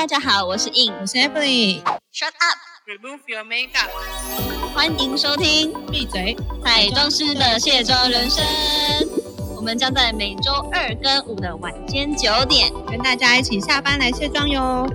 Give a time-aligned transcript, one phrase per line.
[0.00, 1.82] 大家好，我是 In，我是 Emily。
[2.10, 3.90] Shut up，Remove your makeup。
[4.72, 6.34] 欢迎收听闭嘴！
[6.64, 8.42] 彩妆师的卸妆人生。
[9.54, 14.86] 我们将在每周二跟五的晚间九点，跟大家一起下班来卸妆哟。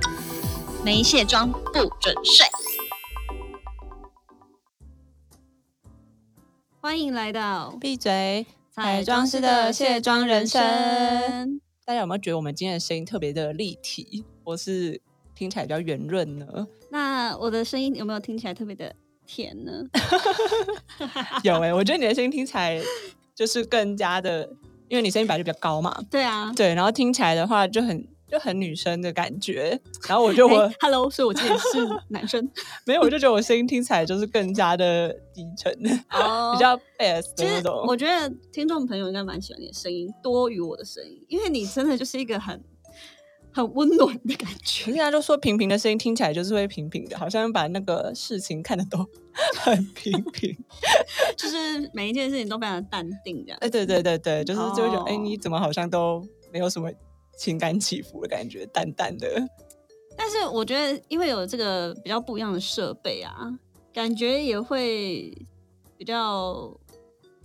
[0.83, 2.47] 没卸妆不准睡。
[6.81, 8.47] 欢迎来到闭嘴！
[8.71, 11.61] 彩妆师的卸妆人生。
[11.85, 15.01] 大家有没有觉得我们今天的声音特别的立体，或是
[15.35, 16.67] 听起来比较圆润呢？
[16.89, 18.95] 那我的声音有没有听起来特别的
[19.25, 19.83] 甜呢？
[21.43, 22.81] 有哎、我觉得你的声音听起来
[23.33, 24.47] 就是更加的，
[24.87, 29.79] 因为你声音本来就比较高嘛，对啊，对，然后听起来的话就很就很女生的感觉。
[30.07, 32.49] 然后我就 我、哎 Hello，所以我今天是男生
[32.85, 35.71] 没有，我就觉得我声音听起来就是更加的低沉，
[36.11, 37.83] 哦比较 bass 的那种。
[37.87, 42.63] 我觉得听众朋友应该蛮喜欢你的声音，多于我的声音，因为你真的就是一个很
[43.55, 44.83] 很温暖的感可觉。
[44.83, 48.97] 是人家就说平平的声音听起来就是会平平的，好像把那个事情看得都
[49.63, 50.53] 很平平。
[51.37, 53.57] 就是每一件事情都非常的淡定，这样。
[53.61, 56.21] 哎，对对对对，就是就会觉得，哎、哦你怎么好像都
[56.51, 56.91] 没有什么
[57.37, 59.47] 情感起伏的感觉，淡淡的。
[60.17, 63.57] 但是我觉得，因为有这个比较不一样的设备啊，
[63.93, 65.33] 感觉也会
[65.97, 66.77] 比较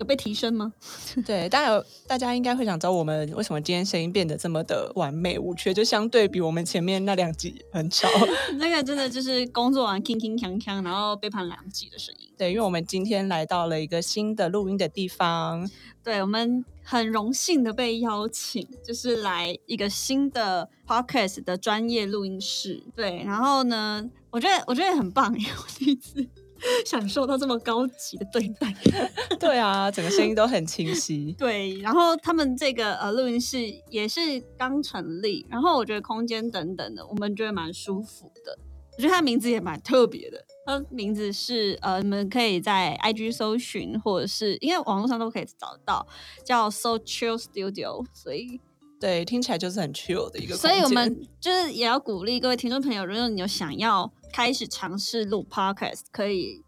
[0.01, 0.73] 有被提升吗？
[1.27, 8.09] 对，大家有大家应该会想知道我们为什么今天声音变得这么的完美无缺，就相对比我们前面那两集很吵。
[8.59, 12.33] 那个真的就是工作完铿铿锵锵，然后背叛两集的声音。
[12.39, 15.69] 对，因为我们今天来到了一个新的录音的地方，
[16.03, 22.83] 对我们很荣幸的被邀请，就是来一个新的 podcast 的专业录音室。
[22.97, 26.27] 对，然后呢，我觉得我觉得很棒耶，我第一次
[26.87, 28.75] 享受到这么高级的对待。
[29.39, 31.35] 对啊，整个声音都很清晰。
[31.39, 33.59] 对，然后他们这个呃录音室
[33.89, 38.59] 也是刚成立，然后我觉得空间等等的，我们觉得蛮舒服的。
[38.97, 46.07] 我觉得它名字也蛮特别的，它名字是呃，你们可以在 IG 搜寻，或者是因为网络上都可以找得到，
[46.45, 48.61] 叫 So Chill Studio，所以
[49.01, 56.63] 对，听起来就是很 chill 的一个所以我间们就是也要鼓励各位听众朋友，如果你有想要开始尝试录 Podcast，可以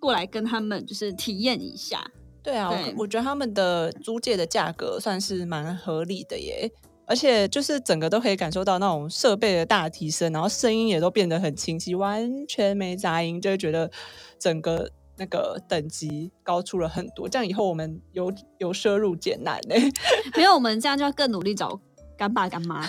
[0.00, 2.10] 过来跟他们就是体验一下。
[2.42, 6.70] 对啊，对我我觉得他们的租借的价格算是蛮合理的耶，
[7.06, 13.90] 而且就是整个都可以感受到那种设备的大提升，然后声音也都变得很清晰，完全没杂音，就会觉得
[14.38, 17.28] 整个那个等级高出了很多。
[17.28, 19.74] 这样以后我们由由奢入俭难呢。
[20.34, 21.78] 没有我们这样就要更努力找
[22.16, 22.88] 干爸干妈。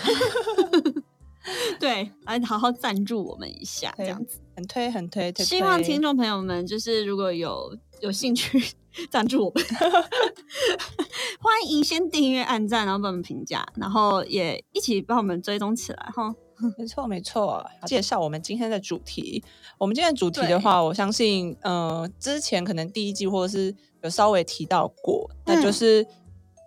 [1.80, 4.38] 对，来好好赞助我们一下，这对样子。
[4.54, 8.62] 很推很推，推希望推听众朋友们就是如果有有兴趣
[9.10, 9.64] 赞助我们，
[11.40, 16.34] 欢迎先订阅、按赞，然后帮我们评价，然后也一起帮我们追踪起来哈。
[16.78, 17.64] 没错，没错。
[17.86, 19.42] 介绍我们今天的主题。
[19.78, 26.06] 我们今天的主题的话，我相信，呃，之前可能第一季或者是有稍微提到过，那嗯就是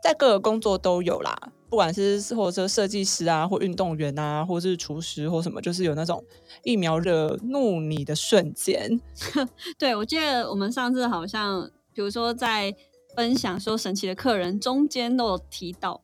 [0.03, 1.34] 在各个工作都有啦，
[1.70, 6.24] 不管是或者设计师啊，或运动员啊，或是厨师或什么，就是有那种
[6.64, 9.00] 疫苗惹怒你的瞬间。
[9.78, 12.74] 对，我记得我们上次好像，比如说在
[13.16, 16.02] 分享说神奇的客人中间都有提到，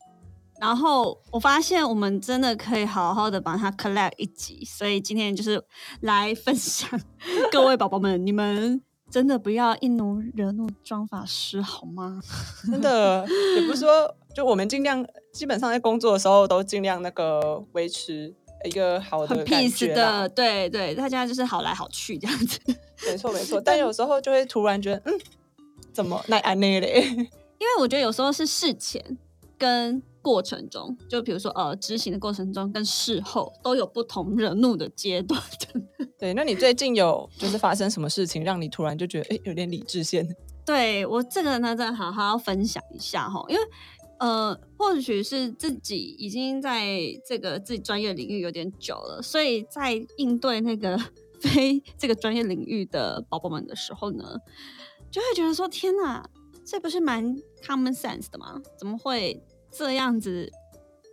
[0.60, 5.64] 然后我发现我们真的可以好好的把它 collect 一集，所以今天就是
[6.02, 6.90] 来分享
[7.52, 12.22] 各位宝宝们，你们真的不要一怒惹怒妆法师好吗？
[12.66, 13.28] 真的，
[13.58, 18.34] 也不是说，就我们尽量，基本上在工作的时候都尽量那个维持
[18.64, 22.58] 一个好很的很 peace 的，对对，大家就是好来好去这样子。
[23.06, 25.20] 没错没错，但有时候就会突然觉得，嗯，
[25.92, 27.02] 怎么那安内嘞？
[27.62, 29.18] 因为我觉得有时候是事前
[29.58, 35.42] 跟过程中，就比如说呃执行的过程中跟事后都有不同惹怒的阶段。
[36.18, 40.28] 对，那你最近有就是发生什么事情，让你突然就觉得，哎，有点理智线？
[40.66, 43.62] 对我这个呢，再好好分享一下哈，因为
[44.20, 50.96] 呃，或许是自己已经在这个自己专业领域有点久了，所以在应对那个
[51.40, 54.38] 非这个专业领域的宝宝们的时候呢，
[55.10, 56.24] 就会觉得说：天哪，
[56.64, 57.36] 这不是蛮
[57.66, 58.62] common sense 的吗？
[58.78, 60.52] 怎么会这样子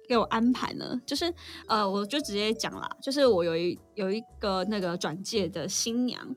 [0.08, 1.00] 给我安排呢？
[1.06, 1.32] 就是
[1.66, 6.34] 呃，我就直接讲啦，就是我有一有一个那个转介的新娘，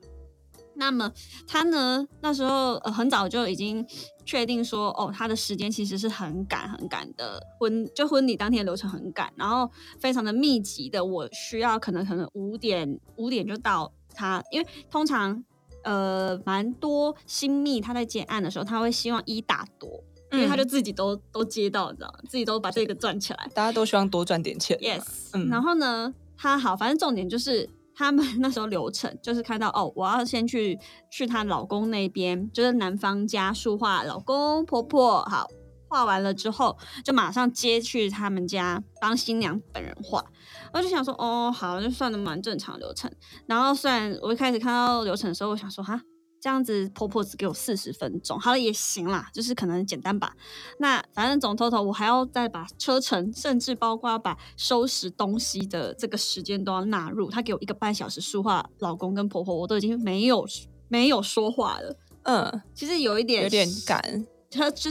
[0.74, 1.10] 那么
[1.46, 3.86] 她呢那时候呃很早就已经
[4.24, 15.42] 确定说，哦，她的时间其实是很赶很赶的，婚就婚礼当天的流程很赶，然后非常的密集的，我需要可能可能五点五点就到她，因为通常
[15.82, 20.04] 呃蛮多新密她在接案的时候，她会希望一打多。
[20.32, 22.18] 因为她就自己都、都接到，你知道吗？
[22.28, 23.50] 自己都把这个赚起来。
[23.54, 24.76] 大家都希望多赚点钱。
[24.78, 30.78] Yes，、嗯然后呢，他好，反正重点就是他们 那时候流程就是看到哦，我要先去
[31.10, 35.48] 去她老公那边，就是男方家书画老公婆婆好。
[35.94, 36.74] 画完了之后，
[37.04, 40.24] 就马上接去他们家帮新娘本人画。
[40.72, 43.12] 我就想说，哦，好，就算的蛮正常流程。
[43.44, 46.00] 然后虽然我一开始看到流程的时候，我想说，哈，
[46.42, 50.34] 这样子婆婆只给我四十分钟，好了也行啦，就是可能简单吧。
[50.80, 57.30] 那反正总头头我还要再把车程，甚至包括把收拾东西的这个时间都要纳入。
[57.30, 60.44] 他给我一个半小时说话老公跟婆婆，我都已经没有
[60.88, 61.96] 没有说话了。
[62.24, 64.90] 嗯，其实有一点有点赶，他就。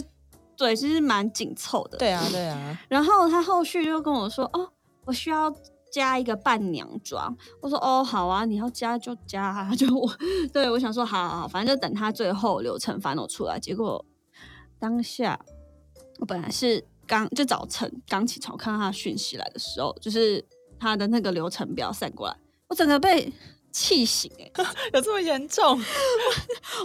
[0.58, 1.98] 对，其实蛮紧凑的。
[1.98, 2.80] 对啊，对啊。
[2.88, 4.72] 然后他后续就跟我说：“哦，
[5.06, 5.52] 我需要
[5.92, 9.44] 加一个伴娘妆。”我说：“哦，好啊，你要加就加。
[9.52, 10.10] ”啊就我，
[10.54, 14.04] 对我想说：“好好好，反正就等他最后流程反 l 出来。”结果
[14.80, 15.40] 当下
[16.20, 20.44] 我本来是刚就早晨刚起床看到他讯息来的时候，就是
[20.80, 22.38] 他的那个流程表散过来，
[22.70, 23.32] 我整个被。
[23.74, 24.52] 气醒哎，
[24.92, 25.64] 有这么严重？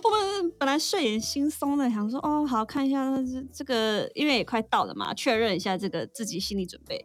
[0.04, 7.04] 我们本来睡眼惺忪的，想说哦，好看一下这这个，因为也快到了嘛，确认一下这个自己心理准备。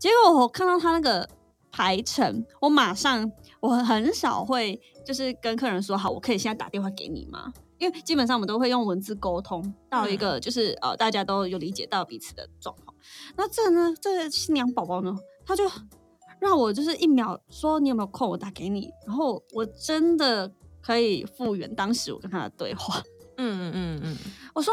[0.00, 1.28] 结果我看到他那个
[1.70, 3.30] 排程，我马上
[3.60, 7.52] 我很少会就是跟客人说好，我可以现在打电话给你吗？
[7.78, 12.96] 因为基本上我们都会用文字沟通，到一个就是呃大家都有理解到彼此的状况。
[13.36, 15.14] 那这呢，这个新娘宝宝呢，
[15.46, 15.70] 他就。
[16.40, 18.90] 让我就是一秒说你有没有空，我打给你。
[19.06, 20.50] 然后我真的
[20.80, 22.98] 可以复原当时我跟他的对话。
[23.36, 24.16] 嗯嗯嗯嗯，
[24.54, 24.72] 我说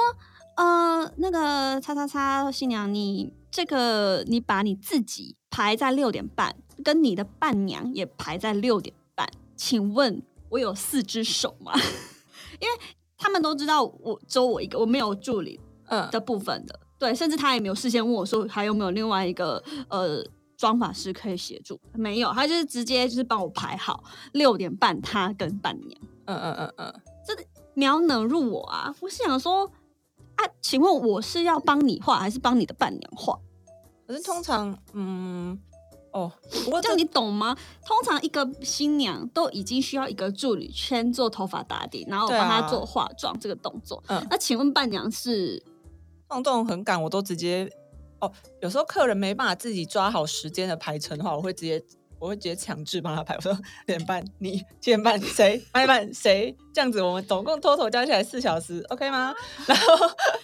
[0.56, 11.74] 呃那个叉叉叉新娘，你这个你把你自己排在六点半，跟你的伴娘也排在六点半，请问我有四只手吗？
[12.60, 20.26] 因为他们都知道我只有我一个，我没有助理嗯的部分的，对，甚至他也没有事先问我说还有没有另外一个呃。
[20.58, 27.36] 妆法师可以协助，没有，他就是直接就是帮我排好六点半，他跟伴娘，嗯嗯嗯嗯，这
[27.76, 28.92] 苗能入我啊！
[29.00, 29.72] 我是想说
[30.38, 33.38] 啊，请问我是要帮你画，还是帮你的伴娘画？
[34.08, 35.60] 可是通常，嗯，
[36.12, 36.32] 哦，
[36.64, 37.56] 不过这样你懂吗？
[37.86, 44.02] 通常一个新娘都已经需要一个助理先做头发打底，然后帮她做化妆这个动作。
[44.08, 45.62] 嗯，那请问伴娘是
[46.28, 47.70] 放动很赶，我都直接。
[48.20, 48.32] 哦，
[48.62, 51.80] 有时候客人没办法自己抓好时间的排程的话，我会直接
[52.20, 53.36] 我会直接强制帮他排。
[53.36, 53.52] 我说
[53.86, 59.34] 六点半你，七点半谁，八点半谁，这样子我们总共 total 加起来四小时，OK 吗？
[59.68, 59.96] 然后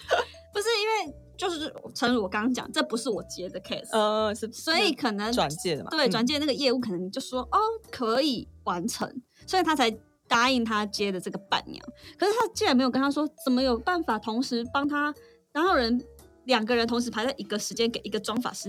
[0.52, 5.90] 不是因为就是诚如我刚刚讲，这不是我接的 case，呃，是所以可能转介的嘛？
[5.90, 7.58] 对，转介那个业务可能就说哦
[7.90, 9.08] 可以完成，
[9.46, 9.90] 所以他才
[10.28, 11.84] 答应他接的这个伴娘。
[12.18, 15.14] 可是他竟然没有跟他说怎么有办法同时帮他，
[15.52, 16.04] 然后人。
[16.46, 18.68] 两个人同时排在一个时间给一个妆法师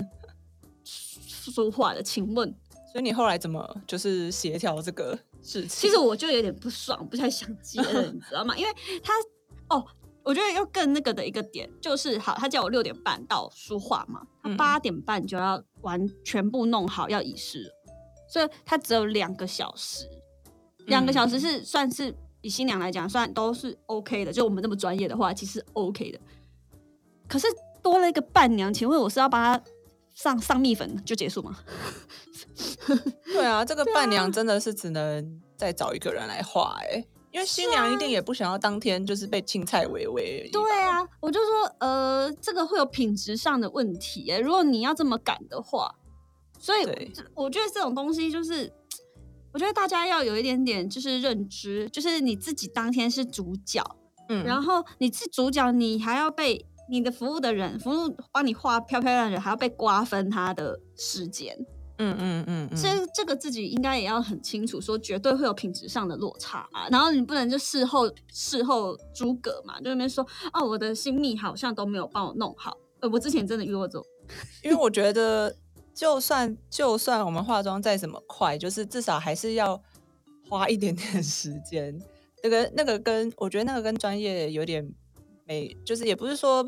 [0.88, 2.56] 说话的，请问，
[2.96, 5.68] 所以你后来怎么就是协调这个事情？
[5.68, 8.56] 其实我就有点不爽，不太想接了，你知道吗？
[8.56, 8.72] 因为
[9.04, 9.12] 他
[9.68, 9.86] 哦，
[10.24, 17.70] 我觉得又更那个的一个点就是，好，他叫我六点半到书画嘛，他八点半就要完全部弄好要仪式，
[18.30, 20.08] 所以他只有两个小时，
[20.86, 26.20] 两个小时是算是以新娘来讲算都是 OK 的，就我们那么专业的话，其实 OK 的，
[27.28, 27.46] 可是。
[27.84, 29.64] 多了一个伴娘，请问我是要帮他
[30.16, 31.60] 上上蜜粉就结束吗？
[33.26, 40.50] 对啊，这个伴娘真的是只能再找一个人来画哎，因为新娘一定也不想要当天就是被青菜围围。
[40.54, 45.94] 对啊，我就说呃，这个会有品质上的问题哎，如果你要这么赶的话，
[46.58, 48.72] 所以我觉得这种东西就是，
[49.52, 53.84] 我觉得大家要有一点点就是认知，就是你自己当天是主角，
[54.30, 56.66] 嗯，然后你是主角，你还要被。
[56.90, 61.58] 你的服务的人，服务帮你画漂漂亮人，还要被瓜分他的时间。
[61.98, 66.88] 嗯嗯嗯，这这个自己应该也要很清楚，说绝对会有品质上的落差啊。
[66.92, 72.78] 然后你不能就事后事后诸葛嘛，就那边说哦，我的新密好像都没有帮我弄好。
[73.00, 74.06] 呃，我之前真的遇过这种，
[74.62, 75.56] 因为我觉得，
[75.94, 79.82] 就算就算我们化妆再怎么快，就是至少还是要
[80.50, 81.98] 花一点点时间。
[82.44, 84.94] 那个那个跟我觉得那个跟专业有点。
[85.48, 86.68] 没，就是也不是说，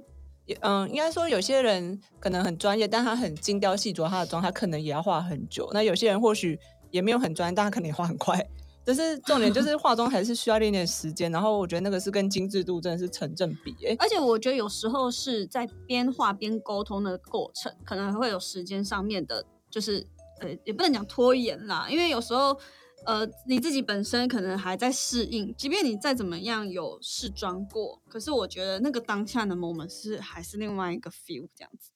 [0.61, 5.69] 嗯，应该说有些人可能很专业，但他很精雕细琢他的妆，他可能也要画很久。
[5.73, 6.59] 那有些人或许
[6.91, 8.47] 也没有很专业，但他可能也画很快。
[8.85, 11.31] 就是重点就是化妆还是需要一点时间。
[11.31, 13.75] 然后我觉得那个是跟精致度真的是成正比。
[13.85, 20.05] 哎，而且我觉得有时候是在边画边沟通的过程，可能还会有时间上面的，就是
[20.39, 22.57] 呃，也不能讲拖延啦，因为有时候。
[23.07, 31.91] 呃，你自己本身可能还在适应，即便你再怎么样有试妆过，可是我觉得那个当下的 moment 是还是另外一个 feel 这样子。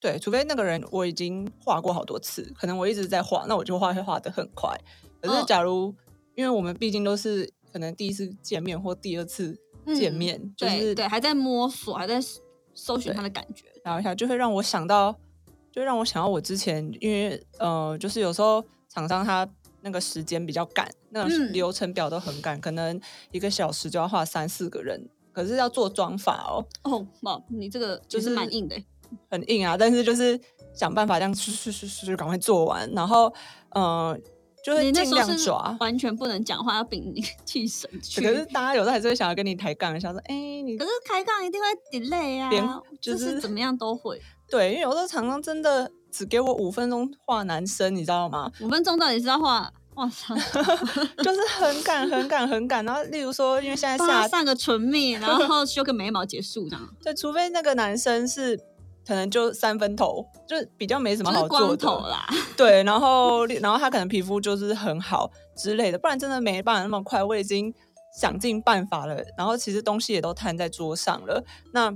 [0.00, 4.76] 对，除非那个人我已经画过好多次，可能我一直在画，那我就画会画的很快。
[5.22, 5.94] 可是哦假如、
[6.34, 9.56] 因为我们毕竟都是可能第一次见面或第二次
[9.94, 12.20] 见嗯面，就是对对，还在摸索，还在
[12.74, 13.66] 搜寻他的感觉。
[13.84, 15.14] 然后一下，就会让我想到，
[15.70, 19.48] 就让我想到我之前，因为呃，就是有时候厂商他
[19.86, 23.00] 那个时间比较赶，那个嗯流程表都很赶，可能
[23.30, 28.84] 一个小时就要画三四个人，可是要做妆法哦，哦，哇，你这个就就是是蛮硬的欸。
[29.30, 30.38] 很硬啊，但是就是
[30.74, 33.32] 想办法这样去去去去赶快做完，然后
[33.70, 34.18] 呃，
[34.64, 35.76] 就是尽量抓。
[35.78, 37.14] 完全不能讲话，要屏
[37.46, 38.20] 气神去。
[38.20, 41.66] 可是大家有时候还是会想要跟你抬杠一下，说：“哎、你可是抬杠一定会
[41.96, 44.20] delay 啊，就就是是怎么样都会。
[44.48, 48.50] 对，因为有时候常常真的只给我五分钟画男生，你知道吗？
[48.60, 49.72] 五分钟到底是要画？
[49.96, 50.34] 哇塞，
[51.22, 52.84] 就是很赶、很赶、很赶。
[52.84, 58.56] 然后，例如说，因为现在下上个唇蜜，然后修个眉毛结束这样， 对，除非那个男生是
[59.06, 62.26] 可能就三分头，就是比较没什么好做头啦。
[62.56, 67.22] 对，然后然后他可能皮肤就是很好之类的，不然真的没办法那么快。
[67.24, 67.72] 我已经
[68.20, 71.42] 想尽办法了，然后其实东西也都摊在桌上了。
[71.72, 71.90] 那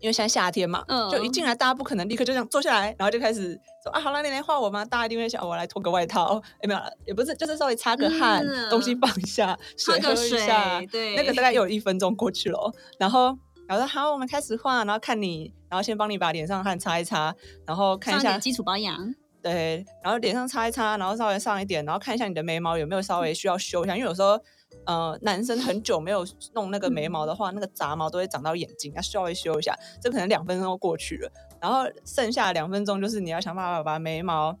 [0.00, 4.84] 因为现在夏天嘛，就一嗯进来大家不可能立刻就这样坐下来，然后就开始说啊，好了，你来画我吗？
[4.84, 13.36] 大家一定会想，我来脱个外套，哎，没有了，也不是，就是稍微擦个汗，东西嗯放一下，水喝一下，水，对，那个大概有一分钟过去了哦，然后
[13.68, 17.34] 然后说好，我们开始画，然后看你，然后先帮你把脸上汗擦一擦，
[17.66, 19.14] 然后看一下基础保养。
[19.42, 24.38] 对，然后脸上擦一擦，然后稍微上一点，然后看一下你的眉毛有没有稍微需要修一下，因为有时候
[24.86, 34.58] 呃男生很久没有弄那个眉毛的话，那个杂毛都会长到眼睛，要稍微修一下，这可能两分钟过去了，然后剩下两分钟就是你要想办法把眉毛、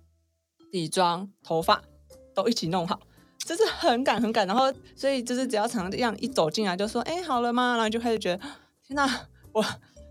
[0.70, 1.82] 底妆、头发
[2.34, 3.00] 都一起弄好。
[3.46, 7.72] 就是很赶很赶，然后所以就是只要常这样一走进来就说，哎、好了吗？
[7.72, 8.42] 然后就开始觉得，
[8.86, 9.64] 天哪，我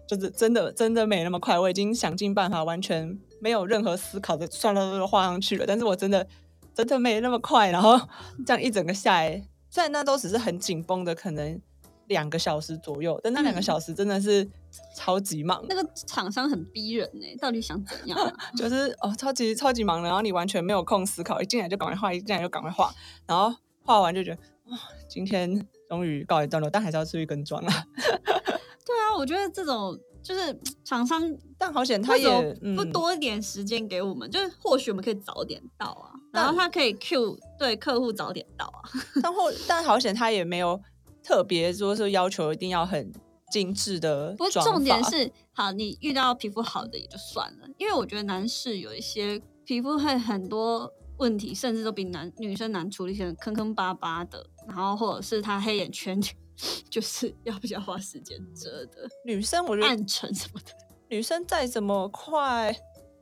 [0.07, 5.65] 就是真的真的没那么快，我已经想尽办法，完全没有任何思考的，算了，都画上去了。
[5.65, 6.27] 但是我真的
[6.73, 7.97] 真的没那么快，然后
[8.45, 11.61] 这样一整个下来，虽然那都只是很紧绷的，可能
[12.07, 14.49] 两个小时左右，但那两个嗯小时真的是
[14.95, 18.33] 超级忙，那个厂商很逼人呢、到底想怎样、啊？
[18.57, 22.91] 就是哦，超级超级忙的，然后你完全没有空思考，一进来就赶快画，一进来就赶快画，
[23.27, 27.85] 然后画完就觉得，啊、今天终于告一段落，但还是要出去跟妆啊。
[27.95, 31.23] 对啊，我觉得这种就是厂商
[31.59, 38.79] 但好险他为什么也不嗯多一点时间给我们，就是或许我们可以早点到啊，然后他可以 Q 对客户早点到啊。
[39.21, 40.79] 但后但好险他也没有
[41.23, 43.11] 特别说是要求一定要很
[43.51, 56.21] 精致的不过重点是，好，你遇到皮肤好的也就算了，因为我觉得男士有一些皮肤会很多问题，甚至都比男女生难处理，可能坑坑巴巴的，然后或者是他黑眼圈，
[56.89, 60.71] 就是要比较花时间遮的，女生，我觉得暗沉什么的。
[61.09, 62.71] 女生再怎么快，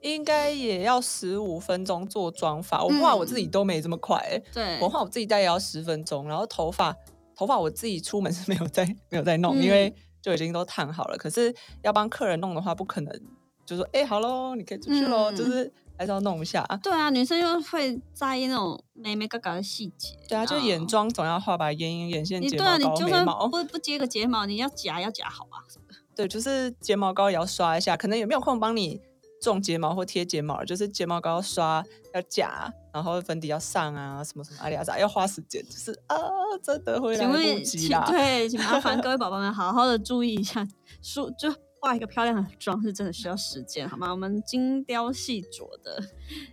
[0.01, 2.83] 应该也要十五分钟做妆发。
[2.83, 6.27] 我画我自己嗯都没这么快、欸，对，我画我自己大概也要十分钟。
[6.27, 6.95] 然后头发，
[7.35, 11.17] 头发我自己出门是没有在没有在弄，因嗯为就已经都烫好了。
[11.17, 13.21] 可是要帮客人弄的话，不可能
[13.65, 16.63] 就说哎、好喽，你可以出去喽，嗯就是还是要弄一下。
[16.83, 20.15] 对啊，女生又会在意那种眉眉嘎嘎的细节。
[20.27, 23.47] 对啊，就眼妆总要画吧，眼影、眼线、睫你对啊，毛膏、你就算眉毛。
[23.47, 25.63] 不不接个睫毛，你要夹要夹好啊。
[26.15, 28.99] 对，就是睫毛膏也要刷一下，可能也没有空帮你
[29.41, 36.17] 种睫毛或贴睫毛，就是睫毛膏要刷要夹，然后粉底要上啊，什么什么阿里阿扎要花时间，就是啊，
[36.63, 38.05] 真的会来不及啦。
[38.07, 40.67] 对，请麻烦 各位宝宝们好好的注意一下，
[41.01, 44.09] 梳就画一个漂亮的妆是真的需要时间，好吗？
[44.11, 46.01] 我们精雕细琢的，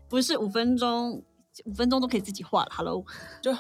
[0.09, 1.23] 不是五分钟，
[1.65, 2.69] 五分钟都可以自己画了。
[2.71, 3.03] Hello，
[3.41, 3.51] 就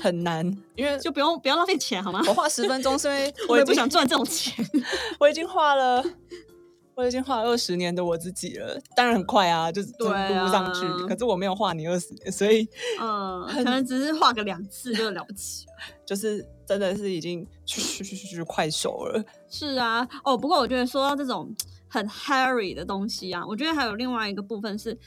[0.00, 2.22] 很难，因为就不用不要浪费钱，好吗？
[2.28, 4.64] 我画十分钟是因为 我也不想赚这种钱。
[5.18, 6.04] 我已经画了。
[6.98, 10.80] 我已经画了二十年的我自己了，当然很快啊，就是对啊撸上去。
[11.06, 12.68] 可是我没有画你二十年，所以
[13.00, 15.72] 嗯，可能只是画个两次就了不起了。
[16.04, 19.24] 就是真的是已经去去去去快手了。
[19.48, 21.54] 是啊，哦，不过我觉得说到这种
[21.86, 24.98] 很 hairy 的东西啊，我觉得还有另外一个部分是，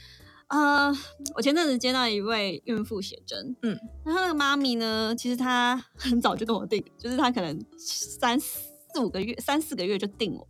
[0.48, 0.90] 呃，
[1.34, 10.48] 我前阵子接到一位孕妇写真，嗯，然后那个妈咪呢，其实她很早就跟我定，就是她可能三四五个月、三四个月就定我。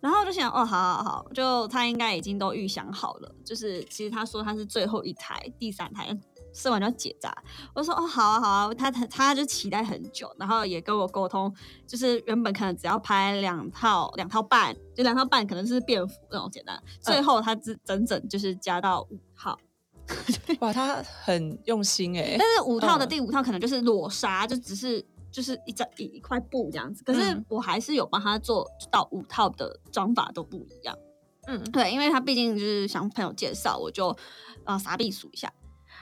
[0.00, 6.16] 然后我就想，哦，好好好，就他应该已经都预想好了，就是其实他说他是最后一台，第三台
[6.54, 7.36] 生完就要结扎。
[7.74, 11.52] 我说，哦，好啊好啊，他他他就期待很久，然后也跟我沟通，
[11.86, 19.58] 就是原本可能只要拍两套两套半，就两套半可能是便服那种简单，最后他只整整就是加到五套，
[20.60, 27.02] 哇，他很用心哎、 但是五套的嗯第五套可能就是裸纱，就只是就是一张一一块布这样子。
[27.04, 30.96] 可是嗯我还是有帮他做到五套的妆法都不一样。
[31.46, 34.14] 嗯，对，因为他毕竟就是想朋友介绍，我就
[34.64, 35.52] 呃傻逼数一下。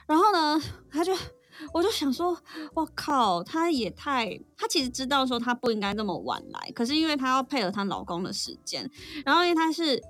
[0.07, 1.13] 然后呢，他就
[1.73, 2.37] 我就想说，
[2.75, 4.39] 我靠，他也太……
[4.57, 8.89] 他其实知道说他不应该那么晚来，可是因为他要配合她老公的时间，
[9.25, 10.03] 然后因为他是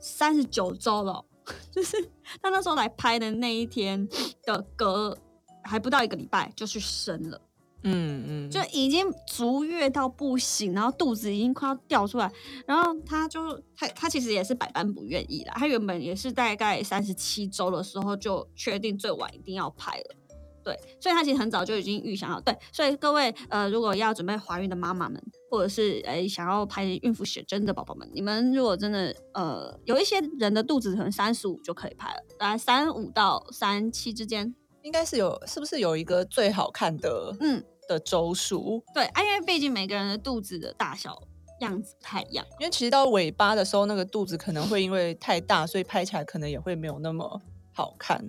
[0.00, 1.24] 三十九周了，
[1.70, 2.00] 就是
[2.40, 4.08] 他那时候来拍的那一天
[4.44, 5.16] 的隔
[5.64, 7.40] 还不到一个礼拜就去生了。
[7.88, 12.30] 嗯嗯，就已经足月到不行，然后肚子已经快要掉出来，
[12.66, 15.54] 然后他就他他其实也是百般不愿意啦。
[15.56, 20.16] 他原本也是大概三十七周的时候就确定最晚一定要拍了，
[20.64, 22.40] 对，所以他其实很早就已经预想好。
[22.40, 34.52] 对，所以各位呃，如果要准备怀孕的妈妈们，或者是诶想要拍孕妇写真的宝宝们，你们如果真的呃有一些人的肚子可能三十五就可以拍了，大概三五到三七之间，
[34.82, 37.36] 应该是有，是不是有一个最好看的？
[37.38, 37.62] 嗯。
[37.88, 41.22] 的周数对，啊，因为毕竟每个人的肚子的大小
[41.60, 47.40] 样子不太一样，因为其实到尾巴的时候，那个肚子可能会因为太大，所以拍起来可能也会没有那么
[47.72, 48.24] 好看。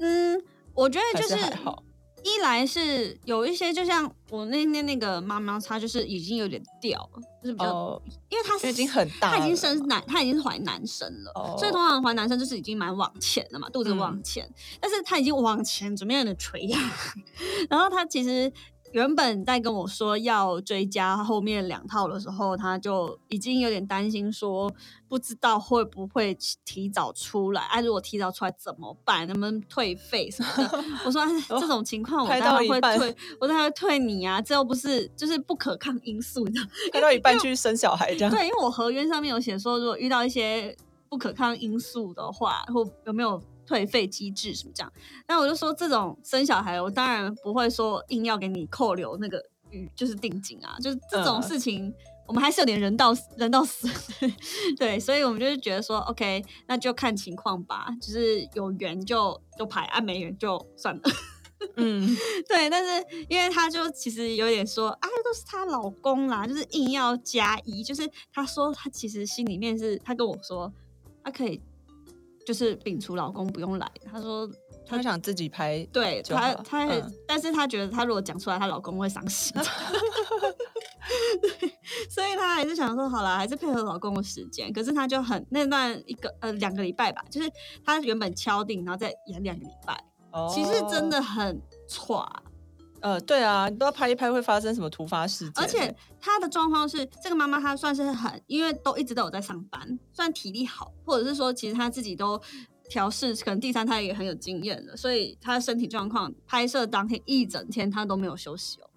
[0.00, 0.42] 嗯，
[0.74, 1.82] 我觉得就是还好。
[2.24, 14.46] 一来是有一些，就像我那天那个妈妈，她就是已经有点掉了，就是比较，因为她已经很大，她已经生男，她已经是怀男生了，所以通常怀男生就是已经蛮往前了嘛，肚子往前，
[14.80, 16.78] 但是她已经往前准备有点垂压，
[17.70, 18.52] 然后她其实。
[18.92, 24.72] 原本在跟我说要追加后面两套的时候，他就已经有点担心，说
[25.08, 27.62] 不知道会不会提早出来。
[27.62, 29.26] 哎，如果提早出来怎么办？
[29.26, 30.84] 能不能退费什么的？
[31.04, 34.40] 我说这种情况我 当然会退，我当然会退你啊！
[34.40, 36.68] 这又不是就是不可抗因素你知道？
[36.92, 38.30] 开到一半去生小孩这样。
[38.30, 40.74] 对，因为我合约上面有写说，如果遇到一些
[41.08, 43.40] 不可抗因素的话，或有没有？
[43.68, 44.90] 退费机制什么这样？
[45.28, 49.38] 那我就说这种生小孩，我当然不会说硬要给你扣留那个
[49.70, 51.92] 与就是定金啊，就是这种事情，
[52.26, 53.86] 我们还是有点人道人到死
[54.78, 61.02] 对，所以我们就是觉得说，OK，那就看情况吧，就是有缘就就排，啊没缘就算了。
[61.76, 62.16] 嗯，
[62.48, 70.72] 对，但是因为他就其实有点说，啊，都是她老公啦，就是硬要加一，就是他说他其实心里面是他跟我说，
[71.22, 71.60] 他可以。
[72.48, 74.50] 就是摒除老公不用来，她说
[74.86, 76.88] 她想自己拍，对他他，
[77.26, 79.52] 但是她觉得她如果讲出来，她老公会伤心，
[81.42, 81.68] 对，
[82.08, 84.72] 所以她还是想说好了，还是配合老公的时间。
[84.72, 87.52] 可是她就很那段一个呃两个礼拜吧，就是
[87.84, 90.02] 她原本敲定，然后再演两个礼拜，
[90.48, 92.26] 其实真的很差。
[93.00, 95.52] 呃，对啊，你不知道拍一拍会发生什么突发事件。
[95.62, 102.40] 而且她的状况是，这个妈妈她算是很，因为都一直都有在上班，算体力好，或者是说其实她自己都
[102.88, 108.90] 调试，可能第三胎也很有经验了，所以她的身体状况，拍摄当天一整天她都没有休息哦。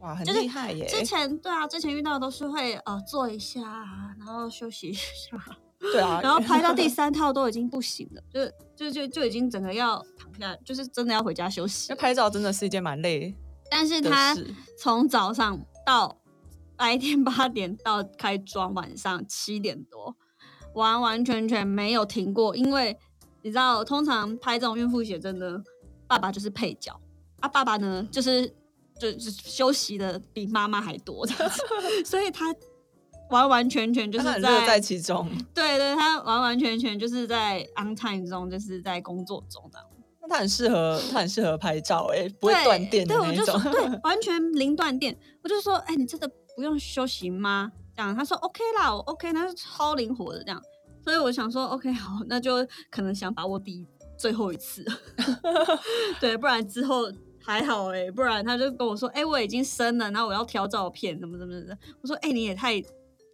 [0.00, 0.86] 哇，很厉害耶！
[0.86, 3.60] 之前对啊，之前遇到都是会呃坐一下，
[4.18, 5.02] 然后休息一下。
[5.80, 11.86] 对啊，然后拍到第 三套都已经不行了，就就就就已经整个要躺下，就是真的要回家休息。
[11.88, 13.34] 那拍照真的是一件蛮累。
[13.70, 14.36] 但是他
[14.78, 16.18] 从早上到
[16.76, 20.16] 白天八点到开妆，晚上七点多，
[20.74, 22.54] 完完全全没有停过。
[22.56, 22.96] 因为
[23.42, 25.62] 你知道，通常拍这种孕妇写真的，
[26.06, 26.98] 爸爸就是配角
[27.40, 28.48] 啊，爸爸呢就是
[28.98, 31.34] 就就休息的比妈妈还多的，
[32.04, 32.54] 所以他
[33.30, 35.28] 完完全全就是在在其中。
[35.54, 39.78] 对对，他完完全全就是在 on time 中，就是在工作中的。
[40.28, 45.16] 他很适合，他很适合拍照，哎，不会断电的那种，对， 完全零断电。
[45.42, 47.72] 我就说，哎，你真的不用休息吗？
[47.96, 50.62] 这样，他说 OK 啦，我 OK，那是超灵活的这样。
[51.02, 53.86] 所以我想说，OK， 好，那就可能想把握第一
[54.16, 54.84] 最后一次，
[56.20, 57.10] 对，不然之后
[57.42, 61.74] 还好哎，不然他就跟我说，哎，我已经生了，然后我要挑照片，怎么怎么怎么。
[62.02, 62.82] 我说，哎，你也太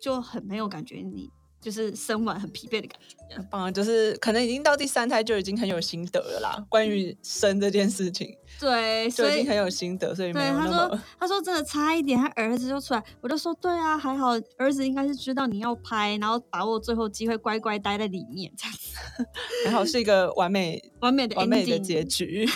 [0.01, 1.29] 就很没有感觉，你。
[1.65, 3.73] 就是生完很疲惫的感觉，很棒。
[3.73, 6.63] 就是可能已经到第三胎就已经很有心得了啦。
[6.69, 19.27] 关于生这件事情，对，就已经很有心得，所以对他说，他说真的差一点，他儿子就出来，我就说对啊，还好儿子应该是知道你要拍，然后把握最后机会，乖乖待在里面这样子。
[19.65, 22.47] 还好是一个完美、 完美的、完美的结局。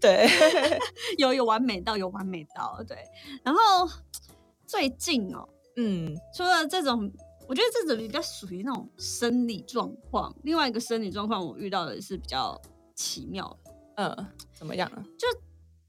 [0.00, 0.28] 对，
[1.18, 2.96] 有有完美到有完美到，对。
[3.42, 3.60] 然后
[4.64, 7.12] 最近哦，嗯，除了这种。
[7.52, 10.34] 我觉得这种比较属于那种生理状况。
[10.42, 12.58] 另外一个生理状况，我遇到的是比较
[12.94, 13.70] 奇妙的。
[13.96, 14.90] 嗯，怎么样？
[15.18, 15.28] 就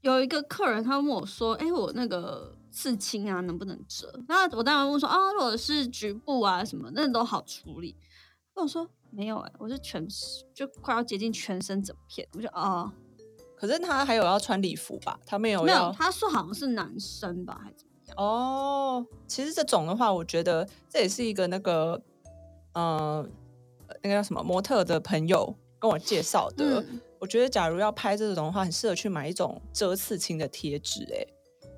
[0.02, 7.96] 有一个客人，他问我说：“哎，我那个刺青啊，能不能折？”那我当然问说：“啊，如果是局部啊什么，那都好处理。”
[8.54, 10.06] 跟我说：“没有哎，我是全
[10.52, 12.92] 就快要接近全身整片。”我就：“哦，
[13.56, 15.18] 可是他还有要穿礼服吧？
[15.24, 15.62] 他没有？
[15.62, 22.00] 没有，他说好像是男生吧，还是？”哦，其实这种的话，我觉得这也是一个那个，
[22.74, 23.26] 呃，
[24.02, 26.80] 那个叫什么模特的朋友跟我介绍的。
[26.80, 31.26] 嗯我觉得假如要拍这种的话，很适合去买一种遮刺青的贴纸，哎，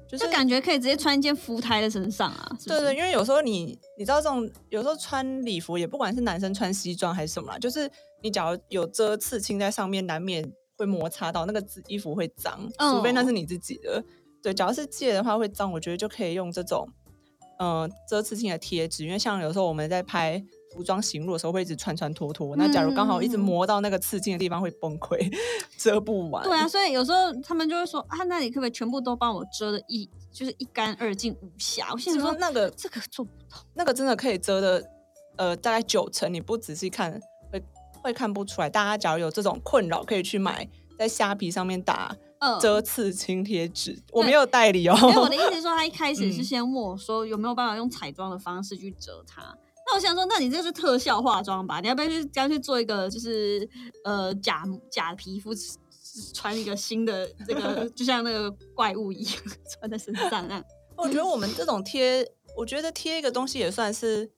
[0.08, 7.88] 就是就感觉可以直接穿一件服胎在身上啊，是不是对对，因为有时候你你知道这种有时候穿礼服，也不管是男生穿西装还是什么啦，就是
[8.24, 10.44] 你假如有遮刺青在上面，难免
[10.76, 14.02] 会摩擦到那个衣服会脏，除非那是你自己的。
[14.46, 16.88] 对，假如是借的话会脏，我觉得就可以用这种
[17.58, 20.44] 嗯、呃遮刺青的贴纸，因为像有时候我们在拍。
[20.74, 25.18] 服装行路的时候会一直穿穿脱脱，那假如刚好一直磨到那个刺青的地方会崩溃，
[25.78, 26.44] 遮不完。
[26.44, 31.88] 对啊，所以有时候他们就会说啊，那你可不可以全部都帮我遮的一就是一干二净无瑕？
[31.92, 33.64] 我心是里说说那个这个做不到。
[33.72, 34.90] 那个真的可以遮的，
[35.36, 37.18] 呃，大概九成，你不仔细看
[37.50, 37.62] 会
[38.02, 38.68] 会看不出来。
[38.68, 42.25] 大家假如有这种困扰，可以去买在虾皮上面打嗯，
[42.60, 44.96] 遮刺青贴纸，我没有代理哦。
[45.02, 49.42] 因为我的意思是说，他一开始是嗯先问我说有没有办法用彩妆的方式去遮它。
[49.86, 51.80] 那我想说，那你这是特效化妆吧？
[51.80, 53.68] 你要不要去干脆做一个就是
[54.04, 55.52] 呃假假皮肤
[56.34, 59.34] 穿一个新的这个，就像那个怪物一样
[59.70, 60.62] 穿在身上啊？
[60.96, 64.30] 我觉得我们这种贴，我觉得贴一个东西也算是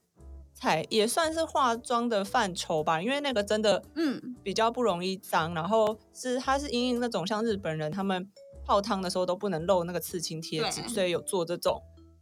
[0.53, 8.27] 彩，也算是化妆的范畴吧，因为那个真的嗯比较不容易脏，然后是它是因应那种像日本人他们
[8.65, 11.79] 泡汤的时候都不能露那个刺青贴纸，所以有做这种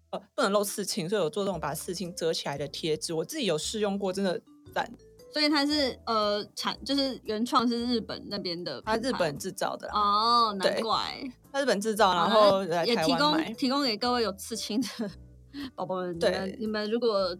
[0.09, 3.13] 呃不能露刺青，所以有做这种把刺青遮起来的贴纸。
[3.13, 4.41] 我自己有试用过，真的
[4.73, 4.91] 赞，
[5.31, 11.23] 所以它是呃产就是原创是日本那边的，它日本制造的，哦，难怪。
[11.53, 13.53] 它日本制造，然好后也提供。
[13.53, 15.09] 提供给各位有刺青的
[15.75, 17.37] 宝宝们，你对们你们如果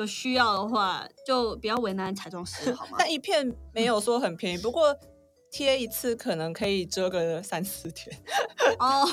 [0.00, 2.96] 有需要的话，就不要为难彩妆师好吗？
[2.98, 4.96] 但一片没有说很便宜，不过
[5.50, 8.16] 贴一次可能可以遮个三四天，
[8.78, 9.04] 哦，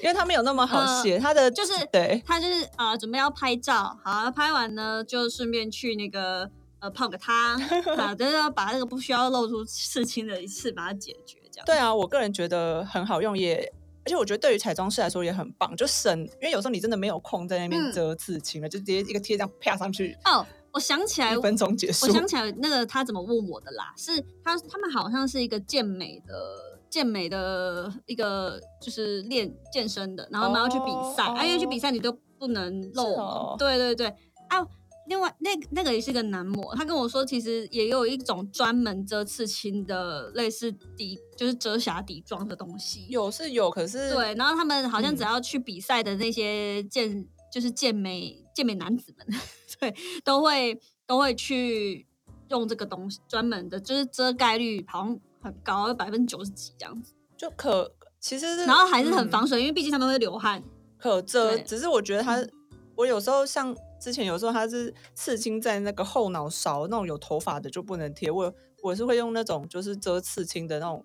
[0.00, 6.48] 因为它没有那么好嗯写，它的就是对他就是啊、呃准备要拍照，好，拍完呢就顺便去那个
[6.78, 7.60] 呃泡个汤
[7.96, 11.64] 啊，就是要把那个不需要露出刺青的一次把它解决，这样。
[11.66, 13.72] 对啊，我个人觉得很好用，也
[14.08, 22.06] 而且我觉得对于彩妆师来说也很棒，就省，因为有时候你真的没有空在那边嗯遮刺青了，就直接一个贴这样啪上去，哦，我想起来一，分钟结束。
[22.06, 26.34] 我想起来那个他怎么问我的啦，是他他们好像是一个健美的
[26.88, 34.06] 健美的一个就是练健身的，然后他们要去比赛，哦啊，因为去比赛你都不能露对对对
[34.48, 34.66] 啊。
[35.08, 43.06] 另外，那那个也是个男模，他跟我说，其实也有一种专门遮刺青的，类似底，就是遮瑕底妆的东西。
[43.08, 49.26] 有是有，可是对，然后他们好像只嗯要去比赛的那些健，就是健美健美男子们，
[49.80, 52.06] 对，都会都会去
[52.50, 57.90] 用这个东西，专门的，就是遮盖率好像很高，百分之九十几这样子，就可
[58.20, 60.62] 其实是然后还是很嗯防水，因为毕竟他们会流汗。
[60.98, 62.50] 可遮，只是我觉得它嗯，
[62.96, 71.04] 我有时候像之前有时候它是刺青在那个后脑勺那种有头发的就不能贴，我我是会用那种就是遮刺青的那种，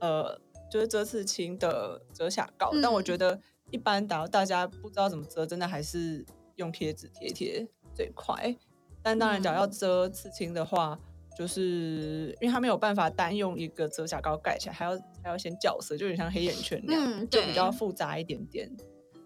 [0.00, 6.24] 呃，就是遮刺青的遮瑕膏，但我嗯觉得一般打大家不知道怎么遮，真的还是
[6.56, 8.56] 用贴纸贴一贴最快。
[9.02, 10.98] 但当然，假如要嗯遮刺青的话，
[11.36, 18.70] 就是因为它没有办法单用一个遮瑕膏盖起来，还要还要先校色，就有点像黑眼圈那样，嗯就比较对复杂一点点。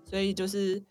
[0.08, 0.82] 所以就是，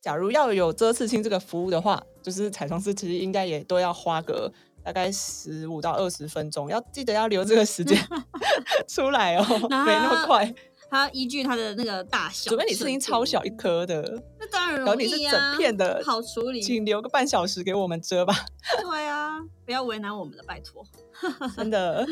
[0.00, 4.50] 假如要有遮刺青这个服务的话，就是彩妆师其实应该也都要花个
[4.82, 7.98] 大概十五到二十分钟，要记得要留这个时间
[8.88, 10.54] 出来哦，没那么快。
[10.92, 16.60] 它依据它的那个大小，除非你刺青超小一，颗的，那当然容易啊，你是整片的，好处理。
[16.60, 18.34] 请留个半小时给我们遮吧，
[18.82, 20.84] 对啊，不要为难我们了，拜托。
[21.56, 22.04] 真的。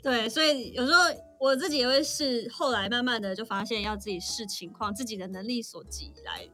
[0.00, 1.00] 对，所以有时候
[1.40, 6.48] 我自己也会试，后来慢慢的就发现要自己视情况，自己的能力所及来呃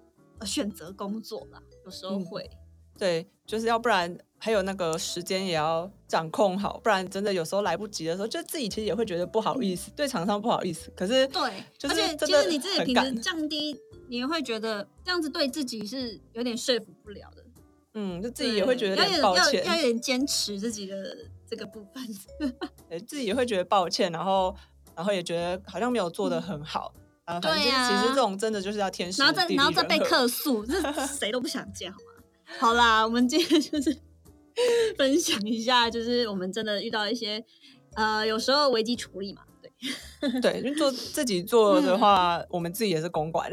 [0.45, 1.63] 选择工作啦。
[1.85, 2.51] 有时候嗯会，
[2.99, 10.91] 对，就是要不然还有那个时间也要掌控好，不然真的有时候来不及的时候，就自己其实也会觉得不好意思，对厂商不好意思。
[10.97, 13.77] 可是对，就是而且其实你自己平时降低，
[14.09, 17.45] 你也会觉得这样子对自己是有点说服不了的。
[17.97, 21.17] 嗯，就自己也会觉得有要要点抱歉，要有点坚持自己的
[21.49, 22.03] 这个部分。
[22.91, 24.55] 对自己也会觉得抱歉，然后
[24.97, 26.93] 然后也觉得好像没有做的很好。
[27.25, 32.05] 啊，反正就是对啊其实这种真的就是要天时然后再然后再被客诉，这 谁都不想见，好吗？
[32.59, 33.97] 好啦，我们今天就是
[34.99, 37.45] 分享一下，就是我们真的遇到一些
[37.95, 43.51] 呃，有时候危机处理嘛，对， 对，因为做自己做的话，我们自己也是公关，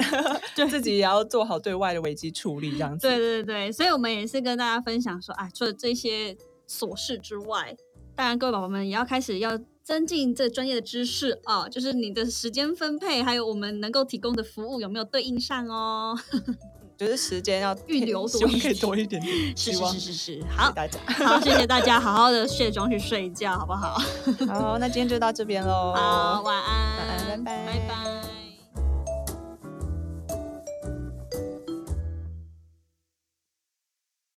[0.70, 3.08] 自己也要做好对外的危机处理，这样子。
[3.08, 6.36] 对对对，所以我们也是跟大家分享说，啊，除了这些
[6.68, 7.76] 琐事之外，
[8.16, 9.58] 当然各位宝宝们也要开始要
[9.92, 16.18] 增进这专业的知识啊，就是你的时间分配，还有我们能够提供的服务有没有对应上哦。
[16.98, 21.00] 就是时间要预留多希望可以一点多一点点，是是是是是，谢好谢大家。
[21.28, 24.00] 好，谢谢大家，好好的卸妆去睡觉，好不好？
[24.48, 25.94] 好，那今天就到这边喽。
[25.94, 28.41] 好，晚安，晚安拜拜拜拜。